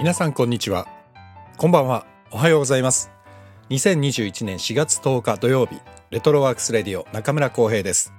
[0.00, 0.88] 皆さんこんにちは。
[1.58, 2.06] こんばんは。
[2.30, 3.10] おはようございます。
[3.68, 5.78] 2021年4月10日土曜日
[6.08, 8.14] レトロワークスレディオ中村光平です。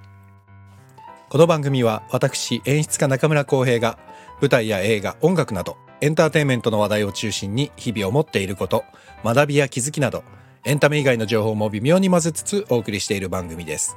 [1.28, 3.98] この番組は私演出家中村光平が
[4.40, 8.84] 舞台や映画音楽などエンターテインメントの話題を中心に日々思っていること
[9.24, 10.22] 学びや気づきなど
[10.64, 13.96] エンタメ以外の情報も微妙に混ぜつつお送りしている番組です。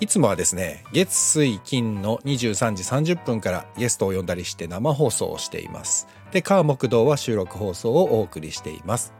[0.00, 6.08] いつもはですね、月水金の23時30分からゲストを呼んだりして生放送をしています。
[6.32, 9.12] で、火木道は収録放送をお送りしています。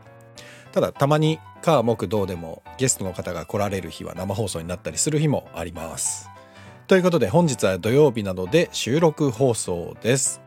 [0.73, 6.31] ただ、たまに火木道でもゲストの方が来られる日は生放送になったりする日もあります。
[6.87, 10.41] ということで本日は土曜日なので収録放送です。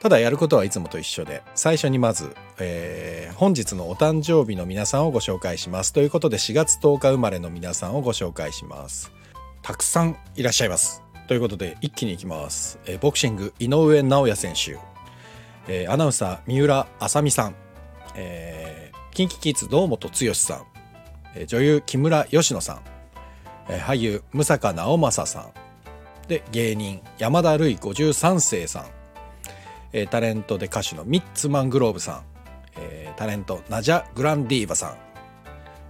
[0.00, 9.12] ただやることはいつもと一緒で最初にまず、えー、本日のお誕生日の皆さんをご紹介しますということで4月10日生まれの皆さんをご紹介します
[9.62, 11.02] たくさんいらっしゃいます。
[11.28, 14.78] ということで一気にいきます、え、ボクシング井上尚弥選手、
[15.68, 17.54] え、アナウンサー三浦麻美さん、
[18.16, 20.64] えー、キンキキッズ堂本剛さん、
[21.36, 22.80] え、女優木村佳乃さん、
[23.68, 25.52] え、俳優六坂直政さん。
[26.26, 28.86] で芸人山田るい53世さん、
[29.92, 32.22] え、タレントで歌手のミッツマングローブさん、
[32.76, 34.96] え、タレントナジャ・グランディーバさん、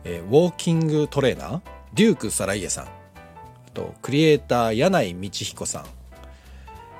[0.04, 1.60] え、ウォーキングトレーナー
[1.94, 2.99] デューク・サライエさん。
[3.74, 5.84] とクリエイター柳井道彦さん、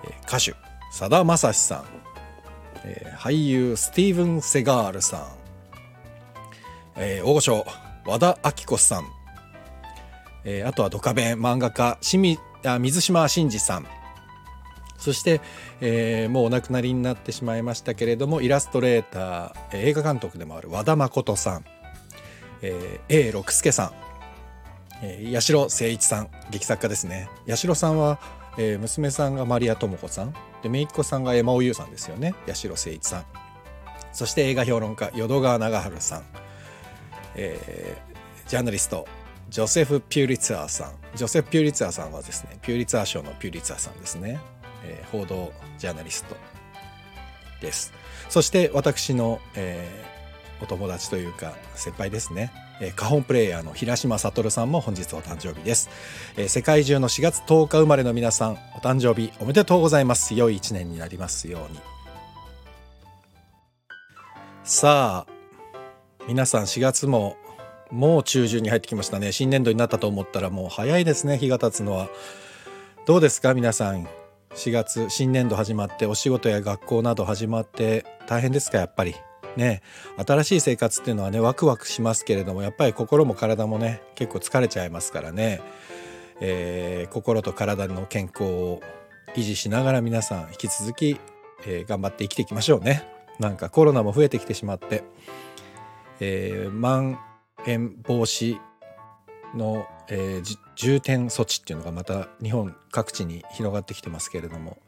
[0.05, 0.55] え歌手
[0.93, 1.85] さだまさしさん、
[2.85, 5.27] え俳優スティーブン・セガールさん、
[6.97, 7.67] え大御所
[8.07, 9.05] 和田アキ子さん、
[10.45, 12.39] えあとはドカベン漫画家清
[12.79, 13.87] 水島真司さん。
[15.01, 15.41] そして、
[15.81, 21.65] えー、もうお亡くなりになってしまいましたけれどもイラストレーター映画監督でもある和田誠さん、
[22.61, 24.10] えー、A 六輔さん。
[25.03, 27.29] え、八代誠一さん劇作家ですね。
[27.49, 28.19] 八代さんは、
[28.59, 32.35] えー、娘さんがマリア智子さんで姪っ子さんが山尾優さんですよね。
[32.47, 33.25] 八代誠一さん。
[34.13, 36.25] そして映画評論家淀川長春さん、
[37.37, 39.07] えー、ジャーナリスト
[39.49, 40.93] ジョセフ・ピューリツァーさん。
[41.15, 44.41] ジョセフ・ピューリツァーさんはですねピューリツァー賞のピューリツァーさんですね、
[44.85, 46.37] えー、報道ジャーナリスト
[47.61, 47.93] です。
[48.29, 50.10] そして私の、えー、
[50.63, 52.53] お友達というか先輩ですね。
[52.81, 55.91] えカホンプレイヤーの平島悟さんも本日お誕生日です、
[56.37, 60.35] え世界中の4月10日生まれの皆さんお誕生日おめでとうございます。
[60.35, 61.81] 良い一年になりますように。
[64.65, 65.33] さあ
[66.29, 67.37] 皆さん4月も
[67.91, 69.33] もう中旬に入ってきましたね。
[69.33, 71.39] 新年度になったと思ったらもう早いですね。
[71.39, 72.09] 日が経つのは。
[73.07, 74.07] どうですか皆さん
[74.55, 79.15] ？4月新年度始まってお仕事や学校など始まって大変ですかやっぱり？
[79.57, 79.83] ね
[80.27, 85.61] 新しい生活っていうのはねワクワクしますけれどもやっぱり心も体もね結構疲れちゃいますからね、
[86.41, 88.81] えー、心と体の健康を
[89.35, 91.19] 維持しながら皆さん引き続き、
[91.67, 93.05] えー、頑張って生きていきましょうね。
[93.39, 95.03] なんかコロナも増えてきてしまって、
[96.21, 97.19] えー、まん
[97.67, 98.59] 延防止
[99.55, 104.79] の、えー、重点措置っていうのがまた日本各地に広がってきてますけれども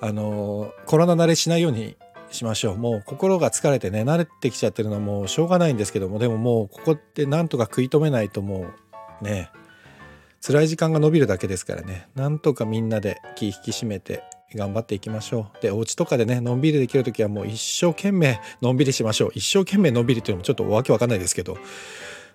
[0.00, 1.96] あのコロナ慣れしないように
[2.34, 2.76] しましょう。
[2.76, 6.18] もう心が疲れてね慣れてきちゃってるのはもうしょうがないんですけども。
[6.18, 8.66] でももうここってなんとか食い止めないとも
[9.20, 9.50] うね
[10.44, 12.08] 辛い時間が延びるだけですからね。
[12.14, 15.62] なんとかみんなで気引き締めて頑張っていきましょう。
[15.62, 19.30] でお家とかでねのんびりできる時はもう一生懸命のんびりしましょう。
[19.34, 21.58] 一生懸命のんびりっていうのもちょっとわけわかんないですけど。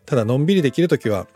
[0.06, 1.28] ただのんびりできる時は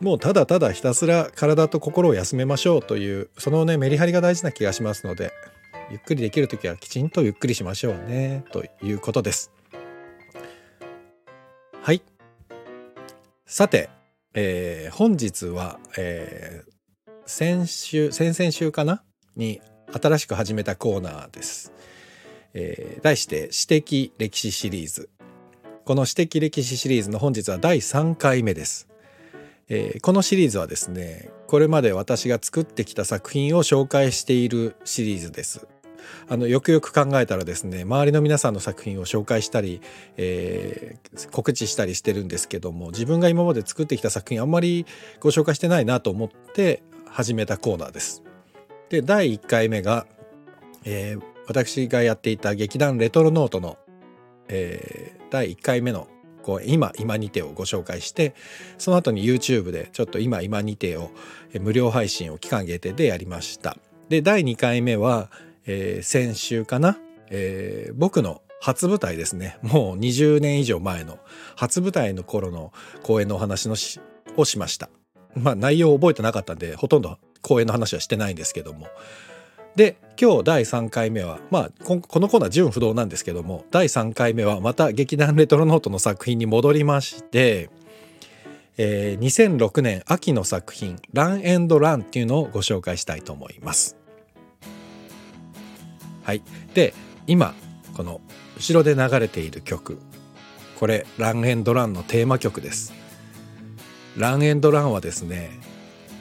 [0.00, 5.32] もうただただひたすら体と心を休めましょうというそのねメリハリが大事な気がしますので。
[5.90, 9.52] ゆっくりできる時はきちんとゆっくりしましょうねということです。
[11.82, 12.02] はい。
[13.46, 13.90] さて、
[14.32, 19.04] えー、本日は、えー、先週先々週かな
[19.36, 19.60] に
[19.92, 21.72] 新しく始めたコーナーです、
[22.52, 25.08] えー、題して「私的歴史シリーズ」
[25.84, 28.88] この「私的歴史シリーズ」の本日は第3回目です。
[29.68, 35.66] えー、このシリーズはですねこれまで私が作ってきた作品を紹介しているシリーズです。
[36.28, 39.80] あのよくよく考えたらですね周りの皆さんの作品を紹介したり、
[40.16, 44.86] えー、告知したりしてるんですけども自分が今まで作ってきた作品あんまり
[45.20, 48.22] ご紹介してないなと思って始めたコーナーです。
[48.88, 50.06] で第1回目が、
[50.84, 53.78] えー、私がやっていた劇団レトロノートの、
[54.48, 56.08] えー、第1回目の
[56.44, 58.34] こう今今にてをご紹介して
[58.76, 61.10] その後に YouTube でちょっと今今にてを
[61.60, 63.76] 無料配信を期間限定でやりました。
[64.08, 65.30] で第2回目は、
[65.66, 66.98] えー、先週かな、
[67.30, 69.58] えー、僕の初舞台ですね。
[69.62, 71.18] もう20年以上前の
[71.54, 72.72] 初舞台の頃の
[73.02, 74.00] 公演のお話のし
[74.36, 74.88] をしました。
[75.34, 78.86] まあ内容を覚えてなかったんでほとんど公演の話はしてないんですけども。
[79.76, 87.70] で今日第3回目はまあこのコーナー純不動なんですけども第3回目はまた劇団レトロノートの作品に戻りまして、
[88.78, 94.03] えー、2006年秋の作品「ランエンドラン」っていうのをご紹介したいと思います。
[96.24, 96.42] はい、
[96.74, 96.94] で
[97.26, 97.54] 今
[97.94, 98.20] この
[98.56, 99.98] 後ろで流れている曲。
[100.78, 102.92] これ「ランエンドラン」のテーマ曲です。
[104.16, 105.60] ランエンドランはですね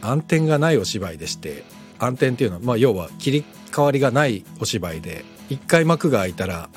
[0.01, 1.63] 暗転がないお芝居でして
[1.99, 6.69] 暗転っていうのは、まあ、要は切り替わりがないお芝居で一回幕が開いたら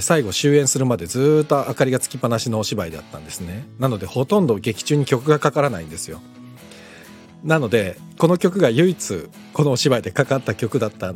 [0.00, 3.66] 最後終演するまでずっと明かりがつきっぱなしのお芝居だったんですね。
[3.78, 6.20] なのでほとんど劇中に曲がかからないんですよ。
[7.44, 11.14] なのでこの曲が唯一このお芝居でかかった曲だった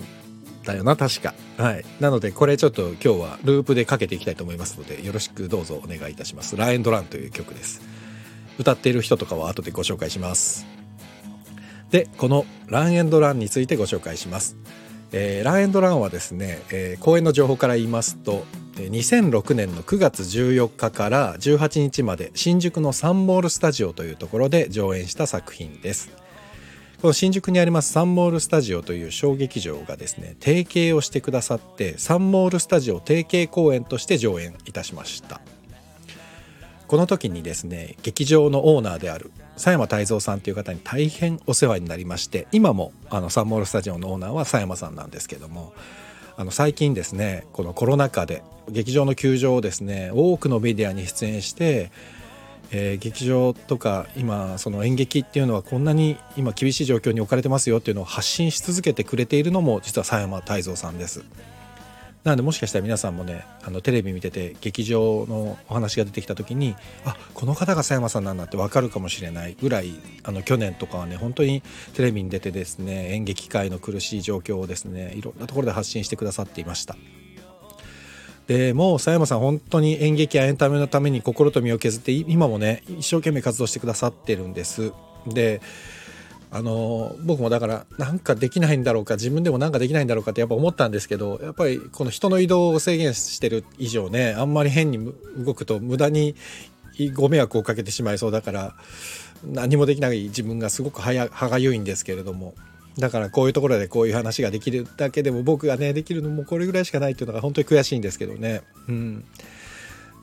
[0.65, 1.35] だよな確か。
[1.57, 1.85] はい。
[2.01, 7.81] なのでこれちょっと今日はループでかけていきたいと思いますのでよろしくどうぞお願いいたします「ラエンドラン」という曲です。
[8.59, 10.79] 歌っている人とかは後でご紹介します。
[11.91, 14.57] でこのランエンドランについてご紹介します、
[15.13, 18.45] えー、ランエンドランはですね、えー、公演の情報から言いますと
[18.77, 26.11] 2006年の9月14日から18日まで新宿のサンモールスタジオというところで上演した作品です。
[27.01, 35.41] この新宿にありますサンモールスタジオという小劇場がですね提携をしてくださってサンモールスタジオ提携公演として上演いたしました。
[36.89, 45.75] この時にですね劇場のオーナーである佐山泰造さんという方に大変お世話になりまして今もあのサンモールスタジオのオーナーは佐山さんなんですけども
[46.37, 51.91] あの最近ですねこのコロナ禍で劇場の休場をですね多くのメディアに出演して、
[52.71, 61.25] えー、劇場とか今その演劇っていうのはこんなに今厳しい状況に置かれてますよっていうのを発信し続けてくれているのも実は佐山泰造さんです。
[62.25, 66.75] なのでもしかしたら皆さんもねあのテレビ見てて劇場のお話が出てきた時に
[67.05, 69.95] あこの方が佐山さんなんだって分かるかもしれないぐらい
[70.25, 71.63] あの去年とかはね本当に
[71.95, 76.97] テレビに出てですね演劇界の苦しい状況をですねいろんなところで発信してくださっていました。
[78.49, 84.93] でもう佐山さん本当に演劇やエンタメのために心と身を削って今もね一生懸命活動してくださってるんです。
[85.27, 85.61] で
[86.51, 96.35] あの僕もだからなんかできないんだろうか自分でもなんかできないんだろうかってやっぱ思ったんですけどやっぱりこの人の移動を制限してる以上ねあんまり変に動くと無駄に
[97.15, 98.75] ご迷惑をかけてしまいそうだから
[99.45, 102.55] 何もできない自分がすごく歯がゆいんですけれども
[102.99, 108.63] だからこういうところでこういう話ができるだけでも僕がねできるのもこれぐらいしかないっていうのが本当に悔しいんですけどね。
[108.89, 109.25] うん、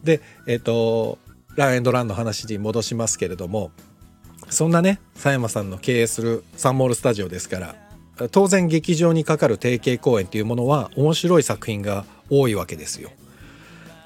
[0.03, 1.17] でえっ、ー、と
[1.55, 3.71] ランエンドランの話に戻しますけれども
[4.49, 7.75] そんなね佐山さんの経営するサンモールスタジオですから
[8.31, 13.11] 当然劇場にかかる提携公演っていうものは面白い作品が多いわけですよ。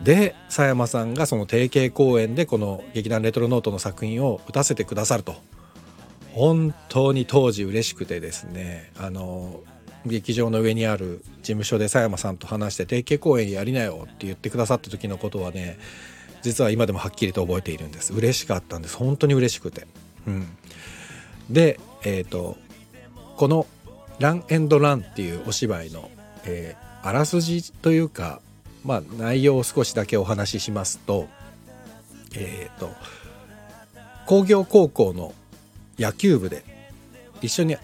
[0.02, 5.36] で佐山さんがその提携公演でこの劇団レトロノートの作品を打たせてくださると
[6.34, 9.62] 本当に当時嬉しくてですねあの
[10.06, 15.78] 劇場の上にある事務所で佐山さんと話して提携公演やりなよって言ってくださった時のことはね
[16.42, 18.14] 実は今でもはっきりと覚えているんです。
[18.14, 18.96] 嬉しかったんです。
[18.96, 19.88] 本当に嬉しくて。
[20.28, 20.48] うん、
[21.50, 22.58] で、えーと、
[23.36, 23.68] この
[24.20, 26.10] 「ランエンドラン」っていうお芝居の、
[26.46, 28.42] えー、あらすじというか、
[28.86, 31.28] まあ、内容を少しだけお話ししますと,、
[32.36, 32.90] えーと、
[34.26, 35.34] 工業高校の
[36.00, 36.64] 野球部で
[37.42, 37.78] 一緒に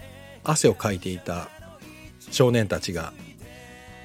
[0.44, 1.48] 汗をかいていた
[2.30, 3.12] 少年たちが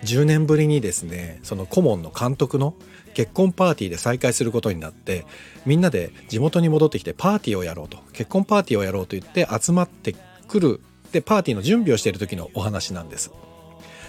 [0.04, 2.76] 10年ぶりにですねその顧問の監督の
[3.14, 5.26] 結婚パーティーで再会することになって
[5.66, 8.00] みんなで地元に戻ってきてパーティーをやろうと。
[8.14, 10.16] 結婚パーティーをやろうと言って集まって
[10.48, 10.82] くる。
[11.12, 13.32] でパーティーの準備をしている時のお話なんです。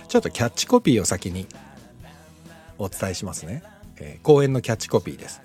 [0.09, 1.47] ちょっとキャッチコピーを先に
[2.79, 3.63] お伝えしますね、
[3.97, 5.43] えー、公演のキャッチコピーです。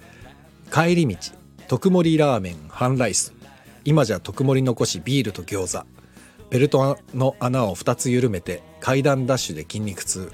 [0.72, 1.18] 帰り道
[1.68, 3.34] 特盛ラーメン半ライス。
[3.88, 5.86] 今じゃ特盛残しビールと餃子。
[6.50, 10.30] ベルトの穴を2つ緩めて階段ダッシュで筋肉痛。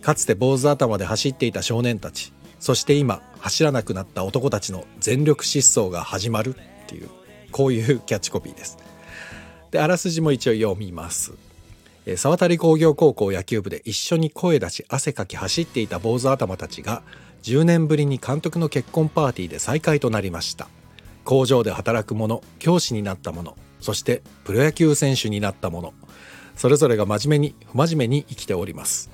[0.00, 2.32] かつて坊主頭で走っていた少年たち。
[2.58, 6.56] そして今走らなくなった男たちの全力疾走が始まる。
[6.56, 7.08] っていう。
[7.52, 8.78] こういうキャッチコピーです。
[9.70, 11.34] であらすじも一応読みます。
[12.16, 17.04] 沢渡工業高校野球部で一緒に声出し汗かき走っていた坊主頭たちが
[17.44, 20.66] 10年ぶりに監督の結婚パーティーで再会となりました。
[21.24, 25.92] 工場で働く者教師になった者そしてプロ野球選手になった者
[26.56, 29.10] それぞれが真面目に不真面目に生きております。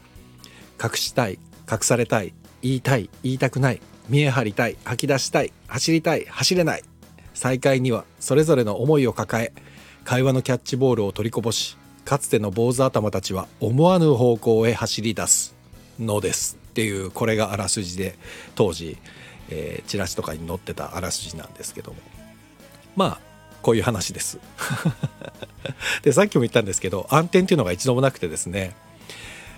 [0.82, 1.38] 隠したい
[1.70, 6.82] 隠されたい言いたい言いたくない見え張りたい吐き出したい走りたい走れない。
[7.34, 9.52] 再会にはそれぞれの思いを抱え
[10.04, 15.54] 会話のキャッチボールを取りこぼしかつての坊主頭たちは思わぬ方向へ走り出す
[16.00, 16.58] のです。
[16.70, 18.16] っていうこれがあらすじで
[18.54, 18.98] 当時、
[19.50, 21.98] えー、チラシとかに載ってたあらすじなんですけども。
[22.96, 23.28] まあ
[23.62, 24.38] こういう話です。
[26.02, 28.74] でさっきも言ったんですけど暗転っていうのが一度もなくてですね。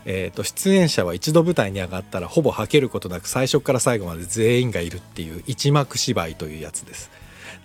[0.07, 7.11] えーと、出演者は一度舞台に上がったらほぼはけることなく最初から最後まで全員がいるっていう一幕芝居というやつです。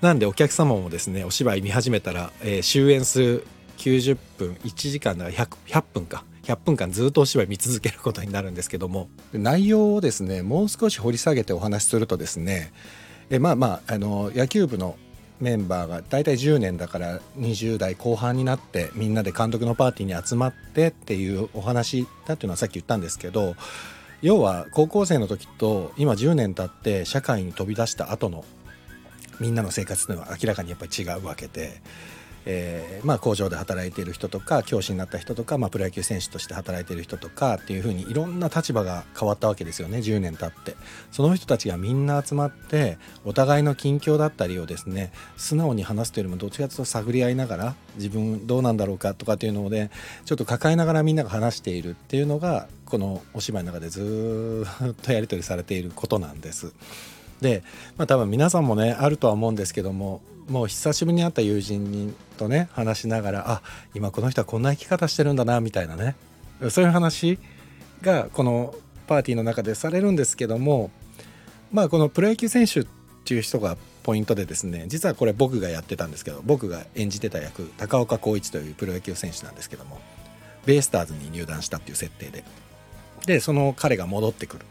[0.01, 6.24] なんでお客様もですねお芝居見始めたら、えー、終演する90分1時間だから 100, 分か。
[6.44, 9.10] 100分間ずっとお芝居見続けることになるんですけども。
[9.34, 12.72] 内容をですねもう少し掘り下げてお話しするとですね
[13.29, 14.98] えまあまああの野球部の
[15.39, 23.55] メンバーが大体10年だから20代後半になってみんなで監督のパーティーに集まってっていうお話だっていうのはさっき言ったんですけど
[24.22, 28.46] 要は高校生の時と今10年経って社会に飛び出した後の
[29.39, 31.82] みんなの生活というのは明らかにやっぱり違うわけで
[32.46, 40.75] えー、まあ、工場で働いている人とか教師になった人とか、まあ、プロ野球選手として働いている人とかっていうふうにいろんな立場が変わったわけですよね10年経って
[41.12, 49.90] その人たちがみんな集まってお互いの近況だったりをですね素直に話すというよりもどっちかというと探り合いながら自分どうなんだろうかとかっていうので
[50.25, 56.74] ちょっと抱えながらみんなが話しているっていうのがこのお芝居の中でずっとやり取りされていることなんです。
[57.46, 57.64] で、
[57.96, 63.62] まあ、多分皆さんもねあるとは思うんですけどももう久しぶりに会った友人とね話しながらあ
[63.94, 66.16] 今この人はこんな生き方してるんだなみたいなね。
[66.70, 67.38] そういう話
[68.02, 68.74] がこの
[69.08, 70.90] パーティーの中でされるんですけども
[71.72, 72.88] まあこのプロ野球選手っ
[73.25, 80.00] ていう人がポイントでですね実はこれ僕がやってたんですけど僕が演じてた役高岡浩一というプロ野球選手なんですけども
[80.66, 82.44] ベイスターズに入団したっていう設定で。
[83.25, 84.66] でその彼が戻ってくる。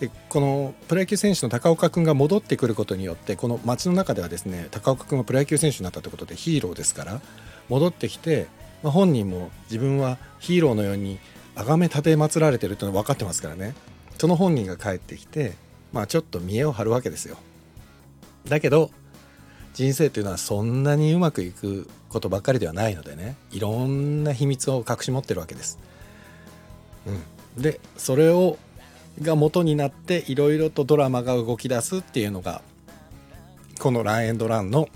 [0.00, 7.20] でこのプロ野球選手の高岡君が戻ってくることによってこの街の中ではですね高岡君はプロ野球選手になったということでヒーローですから
[7.68, 8.46] 戻ってきて、
[8.82, 11.18] まあ、本人も自分はヒーローのように
[11.54, 13.74] 崇め立て祀られてるというのは分かってますからね
[14.18, 15.54] その本人が帰ってきて、
[15.92, 17.36] まあ、ちょっと見栄を張るわけですよ。
[18.48, 18.90] だけど
[19.74, 25.78] 人生というのはそんなにうまくいくことばっかりではないのでねいろんな秘密を隠し持ってるわけです。
[27.06, 28.56] うん、でそれを
[29.22, 32.62] が元になっていろいろとドラマが動き出すっていうのが
[33.78, 34.88] この「ランエンドラン」の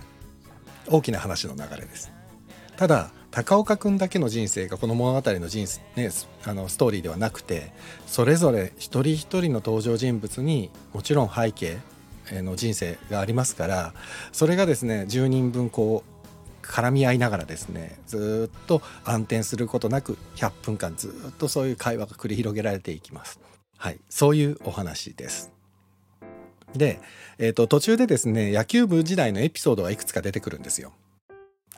[0.88, 2.10] 大きな話の流れです。
[2.76, 6.10] ただ高岡君だけの人生がこの物語の人生、ね、
[6.44, 7.72] あのストーリーではなくて
[8.06, 11.78] それぞれ一人一人の登場人物にもちろん背景
[12.32, 13.94] の人生がありますから
[14.32, 23.47] それがですね10人分こう絡み合いながらですねずっと暗転することなく100分間ずっとそういう会話が繰り広げられていきます。
[23.78, 25.52] はい、そういうお話です。
[26.74, 27.00] で、
[27.38, 30.92] えーと、途中でですね野球部時代のエピソードがいくつか出てくるんですよ。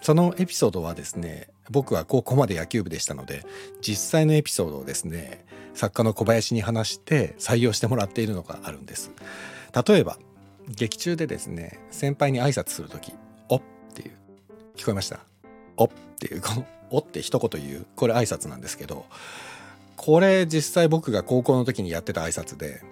[0.01, 3.45] そのエピソードはですね僕は高校まで野球部でしたので
[3.83, 9.13] 実際のエピソードをですね作家の小林に話して採用してもらっているのがあるんです。
[9.87, 10.19] 例えば
[10.69, 13.13] 劇中でですね先輩に挨拶する時
[13.51, 13.63] 「お」っ
[13.95, 14.13] ていう
[14.75, 15.21] 聞こえました
[15.77, 15.89] 「お」っ
[16.19, 19.05] ていうこの「お」って一言言うこれ挨拶なんですけど
[20.03, 22.83] これ実際僕が高校の時にやってた挨拶で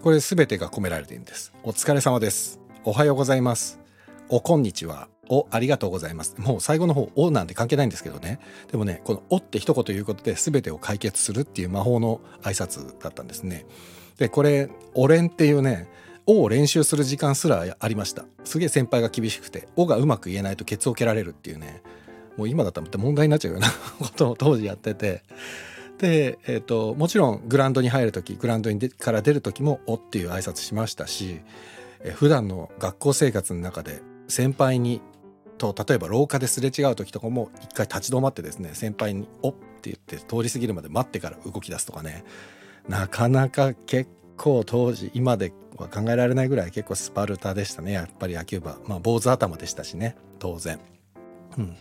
[0.00, 1.52] これ全てが込められているんです。
[1.62, 2.58] お疲れ様です。
[2.84, 3.78] おはようございます。
[4.30, 5.08] おこんにちは。
[5.28, 6.36] おありがとうございます。
[6.38, 8.40] もう最後の方おなんて関係ないんですけどね。
[8.72, 13.66] でもねこのおって一言言うことで全てを解決するっていう魔法の挨拶だったんですね。
[14.16, 15.86] でこれおれんっていうね
[16.24, 18.24] おを練習する時間すらありました。
[18.44, 21.82] すげえ先輩が厳しくておがうまく言えないとケツを蹴られるっていうね。
[22.38, 23.68] もう今だったら問題になっちゃうような
[23.98, 25.24] ことを当時やってて。
[25.98, 31.40] で、えーと、もちろんグラウンドに入る時グラウンドにでから出る時も「お」っていう挨拶しましたし、
[32.00, 35.00] えー、普段の学校生活の中で先輩に
[35.58, 42.24] と例えば廊下ですれ違う時とかも一回立ち止まってですね先輩に「お」って言って通り過ぎるまで待ってから動き出すとかね。
[42.88, 47.92] なかなか結構当時今では考えられないぐらい結構スパルタでしたね。
[47.92, 48.78] やっぱり野球部は。
[48.86, 50.16] まあ坊主頭でしたしね。
[50.38, 50.78] 当然。
[51.56, 51.76] うん、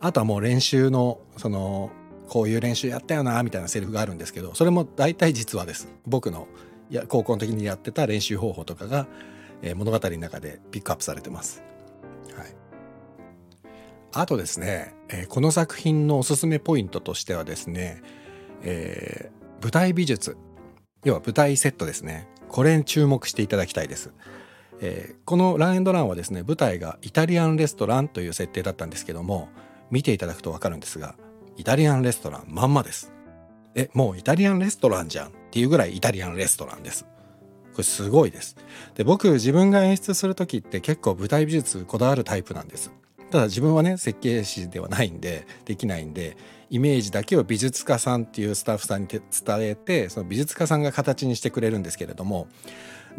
[0.00, 1.90] あとはもう練習のその
[2.28, 6.48] こういう練習やったよなみたいなセリフがあるんですけどそれも大体実話です僕の
[6.90, 9.06] や高校の時にやってた練習方法とかが、
[9.62, 11.62] えー、物語の中でピックアップされてます。
[12.36, 12.46] はい、
[14.12, 18.02] あとですね、えー、この作品のおすすめポイントとしてはですね、
[18.62, 20.36] えー、舞台美術
[21.04, 24.12] 要は舞台セットですねこれに注目していただきたいです。
[24.80, 29.48] えー、この「ランエンドラン」はですね舞台がイタリアンレストランという設定だったんですけども
[29.90, 31.16] 見ていただくと分かるんですが
[31.56, 33.12] イタリアンレストランまんまです。
[33.74, 37.04] え、もうイタリアンレストランじゃんっていうぐらいイタリアンレストランです。
[37.72, 38.56] これすごいです。
[38.94, 42.90] で、僕自分が演出する時って結構舞台美術こだわるタイプなんです。
[43.30, 46.36] ただ自分はね、設計士ではないんで、できないんで、
[46.70, 49.22] イメージだけを美術家さんっていうスタッフさんに伝
[49.60, 52.48] えて、その美術家さんが形にしてくれるんですけれども、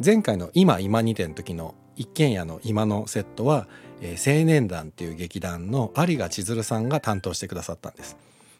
[0.03, 3.67] 前回の今今2点の時の一軒家の今のセットは、
[4.01, 8.17] えー、青年団っていう劇団の有賀千鶴さんが担当してくださったんです。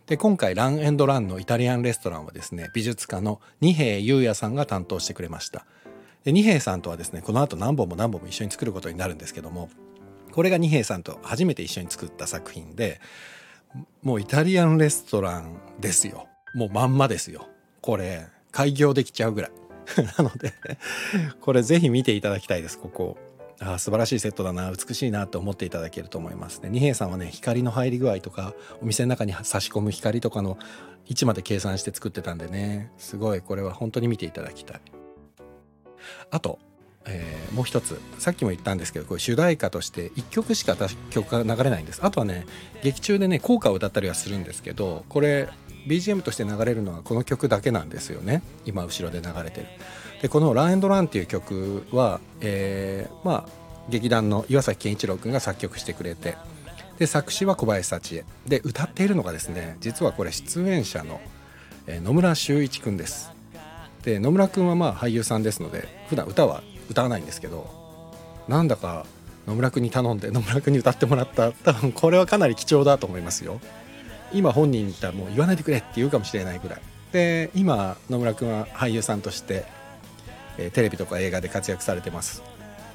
[0.08, 5.66] で今回ランエンドランのイタリアンレストランはですね美術家の二平優也さんが担当してくれました。
[6.24, 9.70] で二平さんとはですねこの後何本も何本も一緒に作ることになるんですけども
[10.32, 13.02] これが二平さんと初めて一緒に作った作品で
[14.02, 16.28] もうイタリアンレストランですよ。
[16.56, 17.48] もうまんまですよ。
[17.82, 19.52] これ開業できちゃうぐらい。
[20.18, 20.54] なので
[21.42, 23.18] これぜひ見ていただきたいですここ。
[23.60, 26.70] あ素晴らしいセットだな美しいなと思っていただけると思いますね。
[26.70, 30.58] 二平さんはね光の入り具合とかお店の中に差し込む光とかの
[31.08, 32.92] 位置まで計算して作ってたんでね。
[32.98, 34.82] すごいこれは本当に見ていただきたい。
[36.30, 36.60] あと、
[37.06, 40.76] えー、もう一つさっきも言ったんですけどこれ主題歌として1曲しか
[41.10, 42.02] 曲が流れないんです。
[42.04, 42.46] あとはね
[42.84, 45.50] 劇中でね効果を歌ったりはするんですけどこれ
[45.88, 48.44] BGM として流れるのはこの曲だけなんですよね。
[48.66, 49.68] 今後ろで流れてる。
[50.22, 53.50] でこの「ランエンドラン」っていう曲は、えー、まあ
[53.90, 56.36] 劇団の岩崎健一郎君が作曲してくれて
[56.98, 58.26] で作詞は小林幸恵。
[58.48, 61.22] で歌っているのがですね実はこれ出演者の
[61.88, 63.32] 野村修一君です。
[64.04, 67.70] で野村君はまあ俳優さんですので普段歌は歌わないんですけど
[68.48, 69.06] なんだか
[69.46, 71.52] 野村君に頼んで野村君に歌ってもらった。
[71.52, 73.62] 多分これはかなり貴重だと思いますよ。
[74.34, 76.82] 今本人に言ったらもう言わないでくれって言うかもしれないぐらい。
[77.14, 79.66] で今野村君は俳優さんとして
[80.58, 82.44] えー、テレビとか映画で活躍されてます。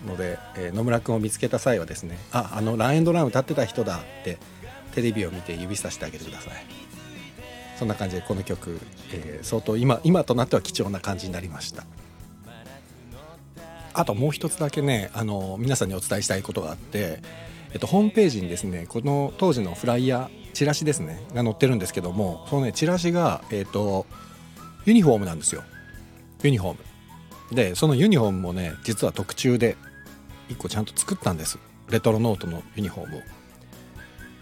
[0.07, 4.39] ので、えー、野村君を見つけた際はですねああのランエンドラン歌ってた人だって
[4.95, 6.55] テレビを見て指さしてあげてください。
[7.79, 8.79] そんな感じでこの曲、
[9.13, 11.85] えー、相当今今となっては貴重な感じになりました。
[13.95, 17.21] あともう一つだけねあの皆さんにお伝えしたいことがあって、
[17.73, 24.07] えっと、ホームページにですねこの当時のフライヤーチラシですねが載ってるんですけどもそのねチラシが、えっと、
[24.85, 25.63] ユニフォームなんですよ。
[26.43, 26.92] ユニフォーム。
[27.51, 29.77] でそのユニフォームもね実は特注で
[30.49, 31.59] 1個ちゃんと作ったんです。
[31.91, 33.23] レトロノートのユニフォームを。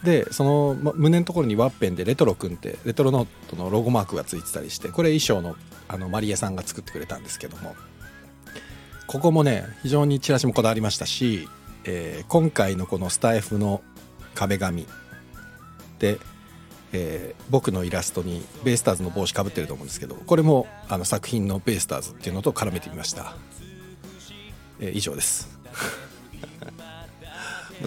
[0.05, 5.57] でその、ま、胸のところにワッペンでレトロくんってレトロノートのロゴマークがついてたりしてこれ衣装の
[5.89, 7.75] あのマリエさんが作ってくれたんですけども。
[9.07, 11.49] ここもね非常にチラシもこだわりましたし、
[11.83, 13.83] えー、今回のこのスタイフの
[14.37, 14.87] 壁紙
[15.99, 16.21] で
[16.93, 23.37] えー、僕のイラストにベイスターズの帽子かぶってると思うんですけどこれもあの作品のベイスターズっていうのと絡めてみました、
[24.81, 25.49] えー、以上です。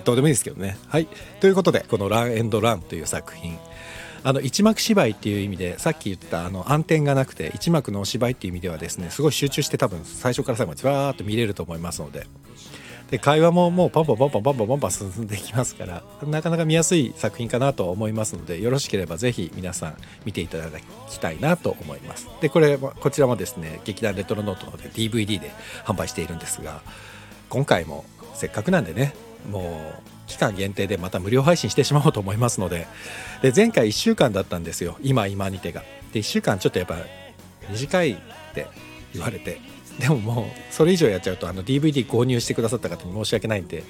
[0.03, 0.77] どうでもいいですけどね。
[0.87, 1.07] はい。
[1.39, 3.59] ということでこの「ランエンドラン」という作品。
[4.25, 12.25] あの一幕芝居っていう意味でさっき言ったあの暗転がなくて一幕のお芝居っていう意味ではですねすごい集中して多分最初から最後までわーっと見れると思いますので
[13.13, 20.67] で会話ももうパンパンパンパンパンパンパンパン進んでいきますからなかなか見やすい作品かなと思いますのでよろしければぜひ皆さん見ていただ
[21.07, 22.27] きたいなと思います。
[22.41, 25.51] でこれこちらもですね劇団レトロノートので DVD で
[25.85, 26.81] 販売しているんですが
[27.49, 29.13] 今回もせっかくなんでね
[29.47, 32.87] もう期間限定でまた無料配信してしまおうと思いますので
[33.43, 34.97] で前回1週間だったんですよ。
[35.03, 35.83] 今今にてが。
[36.13, 36.95] で1週間ちょっとやっぱ
[37.69, 38.15] 短いっ
[38.55, 38.65] て
[39.13, 39.61] 言われて
[39.99, 43.83] でももうそれ以上やっちゃうとあの DVD 購入してくださった方に申し訳ないんで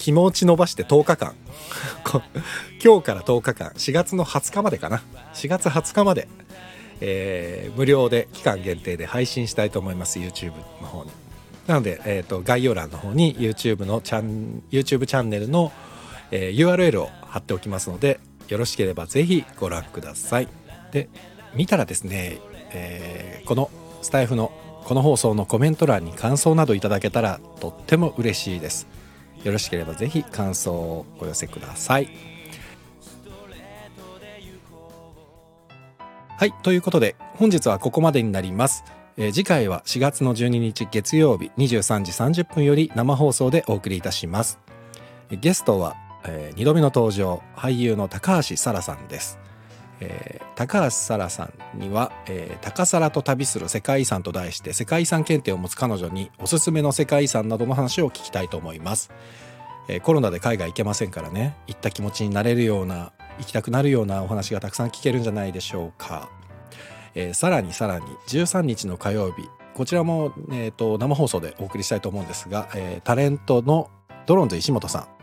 [0.00, 1.34] 気持ち伸ばして10日間。
[2.82, 3.68] 今日から10日間。
[3.68, 5.02] 4月の20日までかな。
[5.34, 6.26] 4月20日まで、
[7.02, 11.10] えー、無料で期間限定で配信したいと思います YouTube の方に。
[11.66, 15.70] なので、えーと、概要欄の方に YouTube のチャン YouTube チャンネルの、
[16.30, 20.48] えー、URL を貼っておきますのでよろしければぜひご覧ください。
[20.92, 21.10] で
[21.54, 22.38] 見たらですね、
[22.70, 24.50] えー、このスタイフの
[24.84, 28.86] この放送のコメント欄に感想などいただけたらとっても嬉しいです。
[29.44, 32.08] よろしければぜひ感想をお寄せください。
[36.36, 38.84] はいということで本日はここまでになります。
[39.16, 44.58] え、次回は4月の12日月曜日23時30分より生放送でお送りいたします。
[45.30, 49.38] ゲストは、えー、2度目の登場俳優の高橋沙羅さんです。
[50.00, 59.10] えー、高橋沙羅さんには、えー、高皿と旅する世界遺産と題して世界遺産検定を持つ彼女におすすめの世界遺産などの話を聞きたいと思います、
[59.88, 61.56] えー、コロナで海外行けませんからね。
[61.66, 66.30] 行った気持ちになれるような行きたくなるようなお話がたくさん聞けるんじゃないでしょうか、
[67.14, 69.48] えー、さらにさらに13日の火曜日。
[69.74, 73.90] こちらも、えーと、生放送でお送りしたいと思うんですが、えー、タレントの
[74.26, 75.19] ドロンズ石本さん。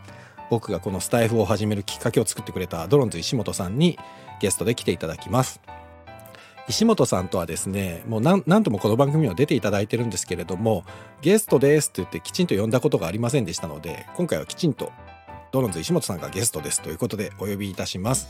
[0.50, 3.98] 僕がこのスタイフを始めるきっかけを作ってくれたドロンズ石本さんに
[4.40, 5.60] ゲストで来ていただきます。
[6.68, 10.84] 石本さんとはですねもう何何度もこの番組には出ていただいてるんですけれども
[11.22, 14.92] ゲストですと言ってきちんと呼んだことがありませんでしたので今回はきちんと
[15.50, 18.28] ドロンズ石本さんがゲストですということでお呼びいたします。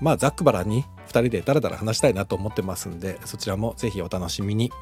[0.00, 4.72] まあざっくばらに2人でダラダラ話したいなと思ってますんでそちらもぜひお楽しみに、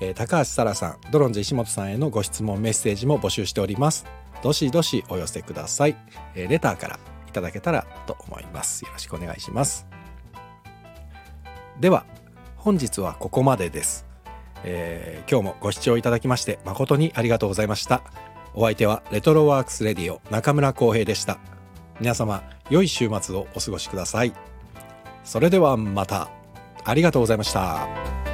[0.00, 4.06] えー、高橋沙羅さんドロンズ石本さんへのご質問メッセージも募集しております。
[4.42, 5.96] どしどしお寄せください、
[6.34, 8.84] えー、レターからいただけたらと思います。
[8.84, 9.86] よろしくお願いします。
[11.80, 12.04] では
[12.56, 14.06] 本日はここまでです、
[14.64, 18.02] えー、今日もご視聴いただきまして誠にありがとうございました。
[18.54, 21.38] お相手はレトロワークスレディオ中村浩平でした。
[22.00, 24.32] 皆様良い週末をお過ごしください。
[25.24, 26.30] それではまた。
[26.84, 28.25] ありがとうございました。